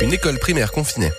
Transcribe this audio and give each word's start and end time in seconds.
Une 0.00 0.12
école 0.12 0.38
primaire 0.38 0.70
confinée 0.70 1.12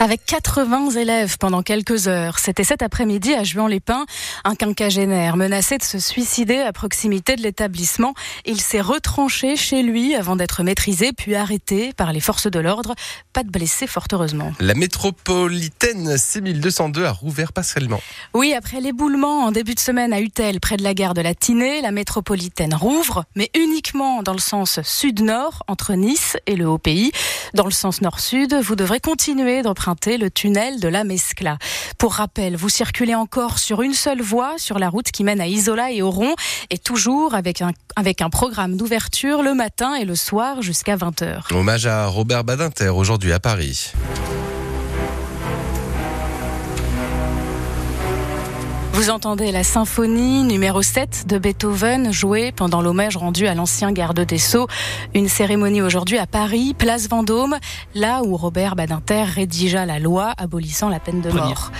avec 0.00 0.24
80 0.26 0.90
élèves 0.90 1.38
pendant 1.38 1.62
quelques 1.62 2.06
heures. 2.06 2.38
C'était 2.38 2.62
cet 2.62 2.82
après-midi 2.82 3.34
à 3.34 3.42
Juan-les-Pins. 3.42 4.06
Un 4.44 4.54
quinquagénaire 4.54 5.36
menacé 5.36 5.76
de 5.76 5.82
se 5.82 5.98
suicider 5.98 6.58
à 6.58 6.72
proximité 6.72 7.34
de 7.34 7.42
l'établissement. 7.42 8.14
Il 8.46 8.60
s'est 8.60 8.80
retranché 8.80 9.56
chez 9.56 9.82
lui 9.82 10.14
avant 10.14 10.36
d'être 10.36 10.62
maîtrisé 10.62 11.12
puis 11.12 11.34
arrêté 11.34 11.92
par 11.96 12.12
les 12.12 12.20
forces 12.20 12.48
de 12.48 12.60
l'ordre. 12.60 12.94
Pas 13.32 13.42
de 13.42 13.50
blessés, 13.50 13.88
fort 13.88 14.06
heureusement. 14.12 14.52
La 14.60 14.74
métropolitaine 14.74 16.16
6202 16.16 17.04
a 17.04 17.10
rouvert 17.10 17.52
partiellement. 17.52 18.00
Oui, 18.34 18.54
après 18.54 18.80
l'éboulement 18.80 19.44
en 19.44 19.50
début 19.50 19.74
de 19.74 19.80
semaine 19.80 20.12
à 20.12 20.20
Utel, 20.20 20.60
près 20.60 20.76
de 20.76 20.84
la 20.84 20.94
gare 20.94 21.14
de 21.14 21.22
la 21.22 21.34
Tinée, 21.34 21.82
la 21.82 21.90
métropolitaine 21.90 22.74
rouvre, 22.74 23.24
mais 23.34 23.50
uniquement 23.56 24.22
dans 24.22 24.32
le 24.32 24.38
sens 24.38 24.80
sud-nord, 24.82 25.64
entre 25.66 25.94
Nice 25.94 26.36
et 26.46 26.54
le 26.54 26.68
Haut-Pays. 26.68 27.10
Dans 27.54 27.64
le 27.64 27.72
sens 27.72 28.00
nord-sud, 28.00 28.54
vous 28.54 28.76
devrez 28.76 29.00
continuer 29.00 29.62
d'emprunter 29.62 29.87
le 30.18 30.28
tunnel 30.28 30.80
de 30.80 30.88
la 30.88 31.04
Mescla. 31.04 31.58
Pour 31.96 32.14
rappel, 32.14 32.56
vous 32.56 32.68
circulez 32.68 33.14
encore 33.14 33.58
sur 33.58 33.82
une 33.82 33.94
seule 33.94 34.20
voie 34.20 34.54
sur 34.58 34.78
la 34.78 34.88
route 34.88 35.10
qui 35.10 35.24
mène 35.24 35.40
à 35.40 35.46
Isola 35.46 35.90
et 35.90 36.02
Oron 36.02 36.34
et 36.70 36.78
toujours 36.78 37.34
avec 37.34 37.62
un, 37.62 37.72
avec 37.96 38.20
un 38.20 38.30
programme 38.30 38.76
d'ouverture 38.76 39.42
le 39.42 39.54
matin 39.54 39.94
et 39.94 40.04
le 40.04 40.14
soir 40.14 40.62
jusqu'à 40.62 40.96
20h. 40.96 41.54
Hommage 41.54 41.86
à 41.86 42.06
Robert 42.06 42.44
Badinter 42.44 42.90
aujourd'hui 42.90 43.32
à 43.32 43.40
Paris. 43.40 43.92
Vous 48.98 49.10
entendez 49.10 49.52
la 49.52 49.62
symphonie 49.62 50.42
numéro 50.42 50.82
7 50.82 51.28
de 51.28 51.38
Beethoven 51.38 52.12
jouée 52.12 52.50
pendant 52.50 52.82
l'hommage 52.82 53.16
rendu 53.16 53.46
à 53.46 53.54
l'ancien 53.54 53.92
garde 53.92 54.18
des 54.18 54.38
Sceaux. 54.38 54.66
Une 55.14 55.28
cérémonie 55.28 55.80
aujourd'hui 55.80 56.18
à 56.18 56.26
Paris, 56.26 56.74
place 56.76 57.08
Vendôme, 57.08 57.58
là 57.94 58.22
où 58.24 58.36
Robert 58.36 58.74
Badinter 58.74 59.22
rédigea 59.22 59.86
la 59.86 60.00
loi 60.00 60.34
abolissant 60.36 60.88
la 60.88 60.98
peine 60.98 61.20
de 61.20 61.30
mort. 61.30 61.70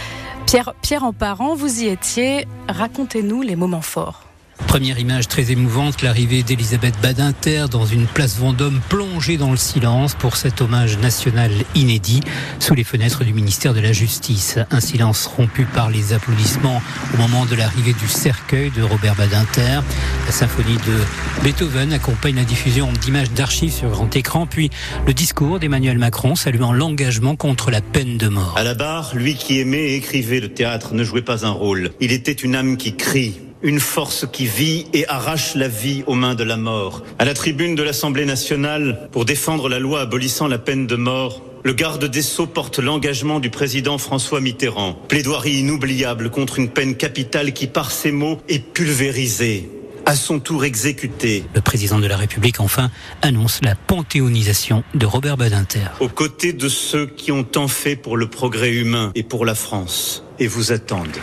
Pierre, 0.46 0.74
Pierre 0.80 1.02
en 1.02 1.12
parent, 1.12 1.56
vous 1.56 1.82
y 1.82 1.88
étiez. 1.88 2.46
Racontez-nous 2.68 3.42
les 3.42 3.56
moments 3.56 3.80
forts. 3.80 4.27
Première 4.66 4.98
image 4.98 5.28
très 5.28 5.50
émouvante, 5.50 6.02
l'arrivée 6.02 6.42
d'Elisabeth 6.42 6.94
Badinter 7.00 7.66
dans 7.70 7.86
une 7.86 8.06
place 8.06 8.36
Vendôme 8.38 8.80
plongée 8.88 9.36
dans 9.36 9.50
le 9.50 9.56
silence 9.56 10.14
pour 10.14 10.36
cet 10.36 10.60
hommage 10.60 10.98
national 10.98 11.50
inédit 11.74 12.20
sous 12.58 12.74
les 12.74 12.84
fenêtres 12.84 13.24
du 13.24 13.32
ministère 13.32 13.72
de 13.72 13.80
la 13.80 13.92
Justice. 13.92 14.58
Un 14.70 14.80
silence 14.80 15.26
rompu 15.26 15.64
par 15.64 15.90
les 15.90 16.12
applaudissements 16.12 16.82
au 17.14 17.16
moment 17.16 17.46
de 17.46 17.54
l'arrivée 17.54 17.94
du 17.94 18.08
cercueil 18.08 18.70
de 18.70 18.82
Robert 18.82 19.14
Badinter. 19.14 19.80
La 20.26 20.32
symphonie 20.32 20.76
de 20.76 21.42
Beethoven 21.42 21.92
accompagne 21.92 22.36
la 22.36 22.44
diffusion 22.44 22.92
d'images 23.00 23.30
d'archives 23.30 23.72
sur 23.72 23.88
grand 23.88 24.14
écran, 24.14 24.46
puis 24.46 24.70
le 25.06 25.14
discours 25.14 25.58
d'Emmanuel 25.58 25.98
Macron 25.98 26.34
saluant 26.34 26.72
l'engagement 26.72 27.36
contre 27.36 27.70
la 27.70 27.80
peine 27.80 28.18
de 28.18 28.28
mort. 28.28 28.54
À 28.56 28.64
la 28.64 28.74
barre, 28.74 29.12
lui 29.14 29.34
qui 29.34 29.60
aimait 29.60 29.92
et 29.92 29.96
écrivait 29.96 30.40
le 30.40 30.52
théâtre 30.52 30.94
ne 30.94 31.04
jouait 31.04 31.22
pas 31.22 31.46
un 31.46 31.50
rôle. 31.50 31.92
Il 32.00 32.12
était 32.12 32.32
une 32.32 32.54
âme 32.54 32.76
qui 32.76 32.96
crie 32.96 33.40
une 33.62 33.80
force 33.80 34.26
qui 34.30 34.46
vit 34.46 34.86
et 34.92 35.06
arrache 35.08 35.54
la 35.54 35.68
vie 35.68 36.04
aux 36.06 36.14
mains 36.14 36.34
de 36.34 36.44
la 36.44 36.56
mort. 36.56 37.02
À 37.18 37.24
la 37.24 37.34
tribune 37.34 37.74
de 37.74 37.82
l'Assemblée 37.82 38.24
nationale, 38.24 39.08
pour 39.12 39.24
défendre 39.24 39.68
la 39.68 39.78
loi 39.78 40.00
abolissant 40.00 40.46
la 40.48 40.58
peine 40.58 40.86
de 40.86 40.96
mort, 40.96 41.42
le 41.64 41.72
garde 41.72 42.04
des 42.04 42.22
Sceaux 42.22 42.46
porte 42.46 42.78
l'engagement 42.78 43.40
du 43.40 43.50
président 43.50 43.98
François 43.98 44.40
Mitterrand. 44.40 44.94
Plaidoirie 45.08 45.58
inoubliable 45.58 46.30
contre 46.30 46.58
une 46.58 46.68
peine 46.68 46.96
capitale 46.96 47.52
qui, 47.52 47.66
par 47.66 47.90
ses 47.90 48.12
mots, 48.12 48.40
est 48.48 48.60
pulvérisée 48.60 49.68
à 50.06 50.14
son 50.14 50.38
tour 50.40 50.64
exécuté. 50.64 51.44
Le 51.54 51.60
président 51.60 51.98
de 51.98 52.06
la 52.06 52.16
République, 52.16 52.60
enfin, 52.60 52.90
annonce 53.20 53.60
la 53.62 53.74
panthéonisation 53.74 54.82
de 54.94 55.04
Robert 55.04 55.36
Badinter. 55.36 55.88
Aux 56.00 56.08
côtés 56.08 56.54
de 56.54 56.68
ceux 56.68 57.06
qui 57.06 57.30
ont 57.30 57.44
tant 57.44 57.68
fait 57.68 57.96
pour 57.96 58.16
le 58.16 58.28
progrès 58.28 58.72
humain 58.72 59.12
et 59.14 59.22
pour 59.22 59.44
la 59.44 59.54
France, 59.54 60.24
et 60.38 60.46
vous 60.46 60.72
attendent 60.72 61.18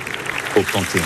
au 0.56 0.62
Panthéon. 0.62 1.02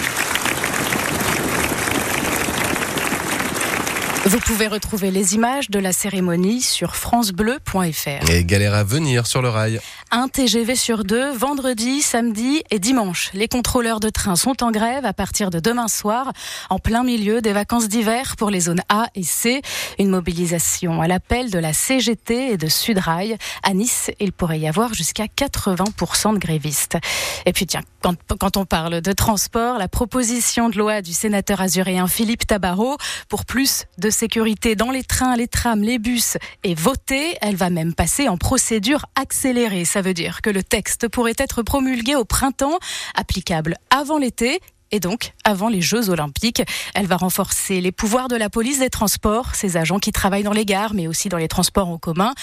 Vous 4.30 4.40
pouvez 4.42 4.67
retrouver 4.67 5.10
les 5.10 5.34
images 5.34 5.72
de 5.72 5.80
la 5.80 5.92
cérémonie 5.92 6.62
sur 6.62 6.95
francebleu.fr. 6.95 8.30
Et 8.30 8.45
galère 8.45 8.76
à 8.76 8.84
venir 8.84 9.26
sur 9.26 9.42
le 9.42 9.50
rail. 9.50 9.80
Un 10.12 10.28
TGV 10.28 10.76
sur 10.76 11.04
deux, 11.04 11.32
vendredi, 11.32 12.04
samedi 12.04 12.62
et 12.70 12.78
dimanche. 12.78 13.32
Les 13.34 13.48
contrôleurs 13.48 14.00
de 14.00 14.10
train 14.10 14.36
sont 14.36 14.62
en 14.62 14.70
grève 14.70 15.04
à 15.04 15.14
partir 15.14 15.50
de 15.50 15.60
demain 15.60 15.88
soir, 15.88 16.32
en 16.70 16.78
plein 16.78 17.04
milieu 17.04 17.42
des 17.42 17.54
vacances 17.54 17.88
d'hiver 17.88 18.36
pour 18.38 18.52
les 18.52 18.60
zones 18.60 18.84
A 18.88 19.08
et 19.16 19.23
C. 19.23 19.64
Une 19.98 20.10
mobilisation 20.10 21.02
à 21.02 21.08
l'appel 21.08 21.50
de 21.50 21.58
la 21.58 21.73
CGT 21.73 22.52
et 22.52 22.58
de 22.58 22.67
Sudrail. 22.67 23.36
À 23.64 23.73
Nice, 23.73 24.11
il 24.20 24.32
pourrait 24.32 24.60
y 24.60 24.67
avoir 24.67 24.94
jusqu'à 24.94 25.26
80% 25.26 26.36
de 26.36 26.38
grévistes. 26.38 27.00
Et 27.48 27.54
puis 27.54 27.66
tiens, 27.66 27.82
quand, 28.04 28.16
quand 28.40 28.58
on 28.58 28.66
parle 28.66 29.02
de 29.02 29.11
transport, 29.11 29.80
la 29.80 29.88
proposition 29.88 30.70
de 30.70 30.78
loi 30.78 31.02
du 31.02 31.14
sénateur 31.14 31.61
azuréen 31.61 32.08
Philippe 32.08 32.46
Tabarot 32.46 32.98
pour 33.28 33.46
plus 33.46 33.86
de 33.98 34.11
sécurité 34.19 34.75
dans 34.75 34.91
les 34.91 35.03
trains, 35.03 35.37
les 35.37 35.47
trams, 35.47 35.81
les 35.81 35.97
bus 35.97 36.37
est 36.63 36.77
votée. 36.77 37.37
Elle 37.41 37.55
va 37.55 37.69
même 37.69 37.93
passer 37.93 38.27
en 38.27 38.37
procédure 38.37 39.05
accélérée. 39.15 39.85
Ça 39.85 40.02
veut 40.02 40.13
dire 40.13 40.41
que 40.41 40.49
le 40.49 40.61
texte 40.61 41.07
pourrait 41.07 41.35
être 41.37 41.63
promulgué 41.63 42.17
au 42.17 42.25
printemps, 42.25 42.80
applicable 43.15 43.77
avant 43.89 44.17
l'été 44.17 44.59
et 44.92 45.00
donc 45.00 45.33
avant 45.44 45.70
les 45.70 45.82
Jeux 45.82 46.10
Olympiques. 46.10 46.64
Elle 46.94 47.08
va 47.08 47.17
renforcer 47.17 47.82
les 47.82 47.92
pouvoirs 47.92 48.27
de 48.27 48.36
la 48.36 48.50
police 48.50 48.80
des 48.80 48.89
transports, 48.89 49.55
ces 49.55 49.77
agents 49.77 50.00
qui 50.00 50.11
travaillent 50.11 50.44
dans 50.44 50.54
les 50.54 50.66
gares, 50.66 50.94
mais 50.94 51.08
aussi 51.08 51.30
dans 51.30 51.38
les 51.38 51.48
transports 51.48 51.89
en 51.89 51.98
commun. 51.98 52.33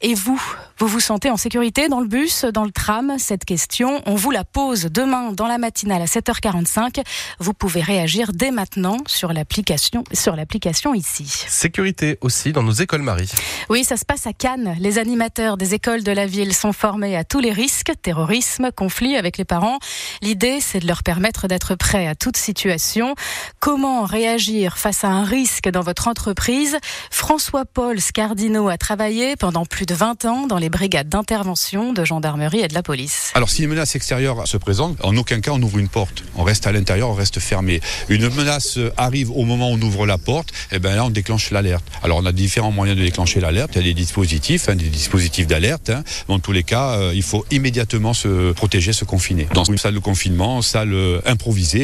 Et 0.00 0.14
vous, 0.14 0.40
vous 0.78 0.86
vous 0.86 1.00
sentez 1.00 1.30
en 1.30 1.36
sécurité 1.36 1.88
dans 1.88 2.00
le 2.00 2.06
bus, 2.06 2.44
dans 2.44 2.64
le 2.64 2.70
tram? 2.70 3.14
Cette 3.18 3.44
question, 3.44 4.02
on 4.06 4.14
vous 4.14 4.30
la 4.30 4.44
pose 4.44 4.84
demain 4.84 5.32
dans 5.32 5.46
la 5.46 5.58
matinale 5.58 6.02
à 6.02 6.06
7h45. 6.06 7.02
Vous 7.38 7.54
pouvez 7.54 7.80
réagir 7.80 8.32
dès 8.32 8.50
maintenant 8.50 8.98
sur 9.06 9.32
l'application, 9.32 10.04
sur 10.12 10.36
l'application 10.36 10.94
ici. 10.94 11.26
Sécurité 11.48 12.18
aussi 12.20 12.52
dans 12.52 12.62
nos 12.62 12.72
écoles 12.72 13.02
Marie. 13.02 13.30
Oui, 13.68 13.84
ça 13.84 13.96
se 13.96 14.04
passe 14.04 14.26
à 14.26 14.32
Cannes. 14.32 14.76
Les 14.80 14.98
animateurs 14.98 15.56
des 15.56 15.74
écoles 15.74 16.02
de 16.02 16.12
la 16.12 16.26
ville 16.26 16.54
sont 16.54 16.72
formés 16.72 17.16
à 17.16 17.24
tous 17.24 17.40
les 17.40 17.52
risques, 17.52 17.92
terrorisme, 18.02 18.70
conflits 18.72 19.16
avec 19.16 19.38
les 19.38 19.44
parents. 19.44 19.78
L'idée, 20.22 20.60
c'est 20.60 20.80
de 20.80 20.86
leur 20.86 21.02
permettre 21.02 21.46
d'être 21.46 21.74
prêts 21.74 21.89
à 21.98 22.14
toute 22.14 22.36
situation. 22.36 23.14
Comment 23.58 24.04
réagir 24.04 24.78
face 24.78 25.02
à 25.02 25.08
un 25.08 25.24
risque 25.24 25.68
dans 25.68 25.80
votre 25.80 26.08
entreprise? 26.08 26.78
François-Paul 27.10 28.00
Scardino 28.00 28.68
a 28.68 28.78
travaillé 28.78 29.34
pendant 29.36 29.66
plus 29.66 29.86
de 29.86 29.94
20 29.94 30.24
ans 30.24 30.46
dans 30.46 30.58
les 30.58 30.70
brigades 30.70 31.08
d'intervention 31.08 31.92
de 31.92 32.04
gendarmerie 32.04 32.60
et 32.60 32.68
de 32.68 32.74
la 32.74 32.82
police. 32.82 33.32
Alors 33.34 33.50
si 33.50 33.64
une 33.64 33.70
menace 33.70 33.96
extérieure 33.96 34.46
se 34.46 34.56
présente, 34.56 35.04
en 35.04 35.16
aucun 35.16 35.40
cas 35.40 35.50
on 35.52 35.62
ouvre 35.62 35.78
une 35.78 35.88
porte. 35.88 36.22
On 36.36 36.44
reste 36.44 36.66
à 36.66 36.72
l'intérieur, 36.72 37.08
on 37.08 37.14
reste 37.14 37.40
fermé. 37.40 37.80
Une 38.08 38.28
menace 38.28 38.78
arrive 38.96 39.30
au 39.32 39.44
moment 39.44 39.70
où 39.70 39.74
on 39.74 39.82
ouvre 39.82 40.06
la 40.06 40.18
porte, 40.18 40.50
et 40.70 40.76
eh 40.76 40.78
bien 40.78 40.94
là 40.94 41.04
on 41.04 41.10
déclenche 41.10 41.50
l'alerte. 41.50 41.84
Alors 42.02 42.18
on 42.18 42.26
a 42.26 42.32
différents 42.32 42.70
moyens 42.70 42.98
de 42.98 43.04
déclencher 43.04 43.40
l'alerte. 43.40 43.72
Il 43.74 43.78
y 43.78 43.84
a 43.84 43.88
des 43.88 43.94
dispositifs, 43.94 44.68
hein, 44.68 44.76
des 44.76 44.88
dispositifs 44.88 45.46
d'alerte. 45.46 45.90
Hein. 45.90 46.04
Dans 46.28 46.38
tous 46.38 46.52
les 46.52 46.62
cas, 46.62 46.90
euh, 46.90 47.12
il 47.14 47.22
faut 47.22 47.44
immédiatement 47.50 48.14
se 48.14 48.52
protéger, 48.52 48.92
se 48.92 49.04
confiner. 49.04 49.48
Dans 49.54 49.64
une 49.64 49.78
salle 49.78 49.94
de 49.94 49.98
confinement, 49.98 50.62
salle 50.62 50.92
euh, 50.92 51.20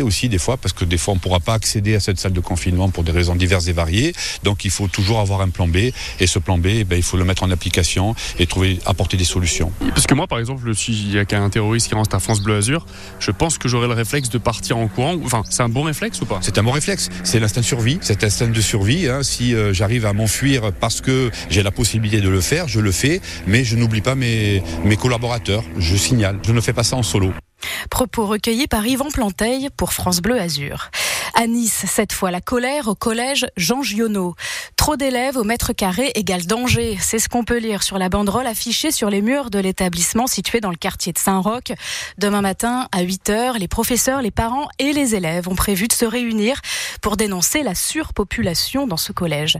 aussi 0.02 0.28
des 0.28 0.38
fois, 0.38 0.56
parce 0.56 0.72
que 0.72 0.84
des 0.84 0.98
fois 0.98 1.12
on 1.12 1.16
ne 1.16 1.20
pourra 1.20 1.40
pas 1.40 1.54
accéder 1.54 1.94
à 1.94 2.00
cette 2.00 2.18
salle 2.18 2.32
de 2.32 2.40
confinement 2.40 2.88
pour 2.88 3.04
des 3.04 3.12
raisons 3.12 3.34
diverses 3.34 3.68
et 3.68 3.72
variées. 3.72 4.12
Donc 4.42 4.64
il 4.64 4.70
faut 4.70 4.88
toujours 4.88 5.20
avoir 5.20 5.40
un 5.40 5.48
plan 5.48 5.68
B. 5.68 5.76
Et 6.20 6.26
ce 6.26 6.38
plan 6.38 6.58
B, 6.58 6.66
eh 6.66 6.84
ben, 6.84 6.96
il 6.96 7.02
faut 7.02 7.16
le 7.16 7.24
mettre 7.24 7.42
en 7.42 7.50
application 7.50 8.14
et 8.38 8.46
trouver, 8.46 8.78
apporter 8.86 9.16
des 9.16 9.24
solutions. 9.24 9.72
Parce 9.90 10.06
que 10.06 10.14
moi, 10.14 10.26
par 10.26 10.38
exemple, 10.38 10.74
s'il 10.74 11.12
y 11.12 11.18
a 11.18 11.24
qu'un 11.24 11.48
terroriste 11.50 11.88
qui 11.88 11.94
rentre 11.94 12.14
à 12.14 12.20
France 12.20 12.40
Bleu 12.40 12.56
Azur, 12.56 12.86
je 13.20 13.30
pense 13.30 13.58
que 13.58 13.68
j'aurais 13.68 13.88
le 13.88 13.94
réflexe 13.94 14.28
de 14.28 14.38
partir 14.38 14.78
en 14.78 14.88
courant. 14.88 15.16
Enfin, 15.24 15.42
c'est 15.50 15.62
un 15.62 15.68
bon 15.68 15.82
réflexe 15.82 16.20
ou 16.20 16.26
pas? 16.26 16.38
C'est 16.42 16.58
un 16.58 16.62
bon 16.62 16.72
réflexe. 16.72 17.08
C'est 17.24 17.40
l'instinct 17.40 17.60
de 17.60 17.66
survie. 17.66 17.98
Cet 18.00 18.24
instinct 18.24 18.48
de 18.48 18.60
survie, 18.60 19.08
hein, 19.08 19.22
si 19.22 19.54
euh, 19.54 19.72
j'arrive 19.72 20.06
à 20.06 20.12
m'enfuir 20.12 20.72
parce 20.72 21.00
que 21.00 21.30
j'ai 21.50 21.62
la 21.62 21.70
possibilité 21.70 22.20
de 22.20 22.28
le 22.28 22.40
faire, 22.40 22.68
je 22.68 22.80
le 22.80 22.92
fais. 22.92 23.20
Mais 23.46 23.64
je 23.64 23.76
n'oublie 23.76 24.00
pas 24.00 24.14
mes, 24.14 24.62
mes 24.84 24.96
collaborateurs. 24.96 25.64
Je 25.78 25.96
signale. 25.96 26.38
Je 26.46 26.52
ne 26.52 26.60
fais 26.60 26.72
pas 26.72 26.84
ça 26.84 26.96
en 26.96 27.02
solo. 27.02 27.32
Propos 27.90 28.26
recueillis 28.26 28.66
par 28.66 28.86
Yvan 28.86 29.10
Planteil 29.10 29.68
pour 29.76 29.92
France 29.92 30.20
Bleu 30.20 30.40
Azur. 30.40 30.90
À 31.38 31.46
Nice, 31.46 31.84
cette 31.86 32.14
fois, 32.14 32.30
la 32.30 32.40
colère 32.40 32.88
au 32.88 32.94
collège 32.94 33.46
Jean 33.58 33.82
Giono. 33.82 34.34
Trop 34.76 34.96
d'élèves 34.96 35.36
au 35.36 35.44
mètre 35.44 35.74
carré 35.74 36.10
égale 36.14 36.46
danger. 36.46 36.96
C'est 36.98 37.18
ce 37.18 37.28
qu'on 37.28 37.44
peut 37.44 37.58
lire 37.58 37.82
sur 37.82 37.98
la 37.98 38.08
banderole 38.08 38.46
affichée 38.46 38.90
sur 38.90 39.10
les 39.10 39.20
murs 39.20 39.50
de 39.50 39.58
l'établissement 39.58 40.26
situé 40.26 40.60
dans 40.60 40.70
le 40.70 40.76
quartier 40.76 41.12
de 41.12 41.18
Saint-Roch. 41.18 41.72
Demain 42.16 42.40
matin, 42.40 42.88
à 42.90 43.02
8 43.02 43.28
heures, 43.28 43.58
les 43.58 43.68
professeurs, 43.68 44.22
les 44.22 44.30
parents 44.30 44.68
et 44.78 44.94
les 44.94 45.14
élèves 45.14 45.46
ont 45.46 45.54
prévu 45.54 45.88
de 45.88 45.92
se 45.92 46.06
réunir 46.06 46.62
pour 47.02 47.18
dénoncer 47.18 47.62
la 47.62 47.74
surpopulation 47.74 48.86
dans 48.86 48.96
ce 48.96 49.12
collège. 49.12 49.58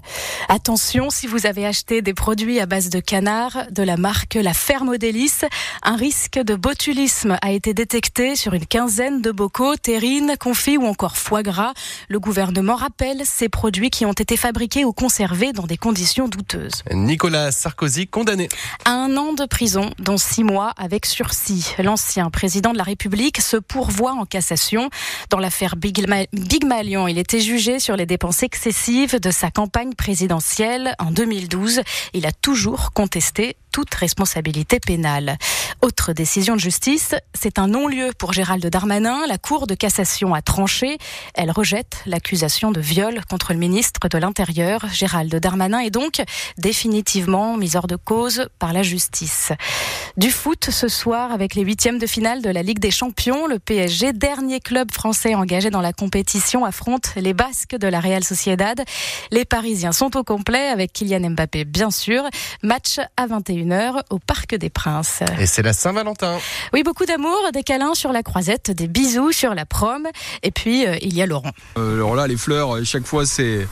Attention, 0.48 1.10
si 1.10 1.26
vous 1.26 1.44
avez 1.44 1.66
acheté 1.66 2.00
des 2.00 2.14
produits 2.14 2.58
à 2.58 2.64
base 2.64 2.88
de 2.88 3.00
canard 3.00 3.66
de 3.70 3.82
la 3.82 3.98
marque 3.98 4.36
La 4.36 4.54
Ferme 4.54 4.88
Odélis, 4.88 5.40
un 5.82 5.96
risque 5.96 6.38
de 6.38 6.54
botulisme 6.54 7.36
a 7.42 7.52
été 7.52 7.74
détecté 7.74 8.34
sur 8.34 8.54
une 8.54 8.64
quinzaine 8.64 9.20
de 9.20 9.30
bocaux, 9.30 9.76
terrines, 9.76 10.36
confits 10.40 10.78
ou 10.78 10.86
encore 10.86 11.18
foie 11.18 11.42
gras. 11.42 11.65
Le 12.08 12.20
gouvernement 12.20 12.76
rappelle 12.76 13.22
ces 13.24 13.48
produits 13.48 13.90
qui 13.90 14.06
ont 14.06 14.12
été 14.12 14.36
fabriqués 14.36 14.84
ou 14.84 14.92
conservés 14.92 15.52
dans 15.52 15.66
des 15.66 15.76
conditions 15.76 16.28
douteuses. 16.28 16.82
Nicolas 16.92 17.52
Sarkozy 17.52 18.06
condamné 18.06 18.48
à 18.84 18.90
un 18.90 19.16
an 19.16 19.32
de 19.32 19.44
prison, 19.44 19.90
dont 19.98 20.16
six 20.16 20.44
mois 20.44 20.72
avec 20.76 21.06
sursis. 21.06 21.74
L'ancien 21.78 22.30
président 22.30 22.72
de 22.72 22.78
la 22.78 22.84
République 22.84 23.40
se 23.40 23.56
pourvoit 23.56 24.12
en 24.12 24.24
cassation 24.24 24.90
dans 25.30 25.38
l'affaire 25.38 25.76
Big, 25.76 26.06
Big 26.32 26.64
Malion. 26.64 27.08
Il 27.08 27.18
était 27.18 27.40
jugé 27.40 27.78
sur 27.78 27.96
les 27.96 28.06
dépenses 28.06 28.42
excessives 28.42 29.20
de 29.20 29.30
sa 29.30 29.50
campagne 29.50 29.94
présidentielle 29.94 30.94
en 30.98 31.10
2012. 31.10 31.80
Il 32.12 32.26
a 32.26 32.32
toujours 32.32 32.92
contesté 32.92 33.56
toute 33.76 33.94
responsabilité 33.94 34.80
pénale. 34.80 35.36
Autre 35.82 36.14
décision 36.14 36.54
de 36.54 36.60
justice, 36.60 37.14
c'est 37.34 37.58
un 37.58 37.66
non-lieu 37.66 38.12
pour 38.18 38.32
Gérald 38.32 38.64
Darmanin. 38.64 39.26
La 39.26 39.36
Cour 39.36 39.66
de 39.66 39.74
cassation 39.74 40.32
a 40.32 40.40
tranché. 40.40 40.96
Elle 41.34 41.50
rejette 41.50 41.98
l'accusation 42.06 42.72
de 42.72 42.80
viol 42.80 43.20
contre 43.28 43.52
le 43.52 43.58
ministre 43.58 44.08
de 44.08 44.16
l'Intérieur. 44.16 44.86
Gérald 44.94 45.34
Darmanin 45.36 45.80
est 45.80 45.90
donc 45.90 46.22
définitivement 46.56 47.58
mis 47.58 47.76
hors 47.76 47.86
de 47.86 47.96
cause 47.96 48.48
par 48.58 48.72
la 48.72 48.82
justice. 48.82 49.52
Du 50.16 50.30
foot 50.30 50.70
ce 50.70 50.88
soir 50.88 51.30
avec 51.30 51.54
les 51.54 51.60
huitièmes 51.60 51.98
de 51.98 52.06
finale 52.06 52.40
de 52.40 52.48
la 52.48 52.62
Ligue 52.62 52.78
des 52.78 52.90
Champions. 52.90 53.46
Le 53.46 53.58
PSG, 53.58 54.14
dernier 54.14 54.60
club 54.60 54.90
français 54.90 55.34
engagé 55.34 55.68
dans 55.68 55.82
la 55.82 55.92
compétition, 55.92 56.64
affronte 56.64 57.12
les 57.16 57.34
Basques 57.34 57.76
de 57.76 57.88
la 57.88 58.00
Real 58.00 58.24
Sociedad. 58.24 58.80
Les 59.30 59.44
Parisiens 59.44 59.92
sont 59.92 60.16
au 60.16 60.24
complet 60.24 60.68
avec 60.68 60.94
Kylian 60.94 61.28
Mbappé, 61.32 61.66
bien 61.66 61.90
sûr. 61.90 62.22
Match 62.62 63.00
à 63.18 63.26
21 63.26 63.65
au 64.10 64.18
Parc 64.18 64.54
des 64.54 64.70
Princes. 64.70 65.22
Et 65.38 65.46
c'est 65.46 65.62
la 65.62 65.72
Saint-Valentin. 65.72 66.38
Oui, 66.72 66.82
beaucoup 66.82 67.04
d'amour, 67.04 67.36
des 67.52 67.62
câlins 67.62 67.94
sur 67.94 68.12
la 68.12 68.22
croisette, 68.22 68.70
des 68.70 68.88
bisous 68.88 69.32
sur 69.32 69.54
la 69.54 69.66
prom. 69.66 70.06
Et 70.42 70.50
puis, 70.50 70.86
euh, 70.86 70.96
il 71.02 71.14
y 71.14 71.22
a 71.22 71.26
Laurent. 71.26 71.50
Euh, 71.78 71.96
alors 71.96 72.14
là, 72.14 72.26
les 72.26 72.36
fleurs, 72.36 72.76
euh, 72.76 72.84
chaque 72.84 73.06
fois, 73.06 73.26
c'est. 73.26 73.66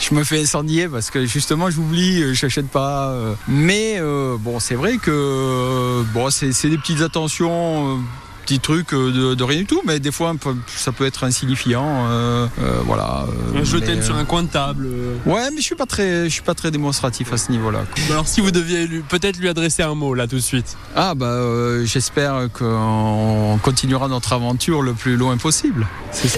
Je 0.00 0.14
me 0.14 0.24
fais 0.24 0.40
incendier 0.40 0.88
parce 0.88 1.10
que 1.10 1.26
justement, 1.26 1.70
j'oublie, 1.70 2.34
je 2.34 2.46
n'achète 2.46 2.68
pas. 2.68 3.14
Mais 3.48 4.00
bon, 4.38 4.60
c'est 4.60 4.74
vrai 4.74 4.98
que 4.98 6.04
bon, 6.12 6.30
c'est 6.30 6.68
des 6.68 6.78
petites 6.78 7.02
attentions 7.02 8.00
petit 8.46 8.60
truc 8.60 8.92
euh, 8.92 9.34
de, 9.34 9.44
rien 9.44 9.58
du 9.58 9.66
tout, 9.66 9.82
mais 9.84 9.98
des 9.98 10.12
fois 10.12 10.32
ça 10.68 10.92
peut 10.92 11.04
être 11.04 11.24
insignifiant. 11.24 12.06
Euh, 12.08 12.46
euh, 12.62 12.80
voilà. 12.84 13.26
je 13.62 13.76
t'aime 13.76 14.02
sur 14.02 14.16
un 14.16 14.24
coin 14.24 14.44
de 14.44 14.48
table. 14.48 14.88
Ouais, 15.26 15.50
mais 15.50 15.58
je 15.58 15.62
suis 15.62 15.74
pas 15.74 15.86
très, 15.86 16.24
je 16.24 16.28
suis 16.28 16.42
pas 16.42 16.54
très 16.54 16.70
démonstratif 16.70 17.32
à 17.32 17.36
ce 17.36 17.50
niveau-là. 17.50 17.84
Alors 18.10 18.28
si 18.28 18.40
vous 18.40 18.52
deviez 18.52 18.86
peut-être 19.08 19.38
lui 19.38 19.48
adresser 19.48 19.82
un 19.82 19.94
mot 19.94 20.14
là 20.14 20.28
tout 20.28 20.36
de 20.36 20.40
suite. 20.40 20.76
Ah 20.94 21.14
bah 21.14 21.40
j'espère 21.84 22.48
qu'on 22.52 23.58
continuera 23.62 24.08
notre 24.08 24.32
aventure 24.32 24.82
le 24.82 24.92
plus 24.92 25.16
loin 25.16 25.36
possible. 25.36 25.86